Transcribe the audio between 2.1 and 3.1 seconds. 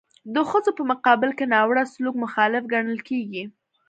مخالف ګڼل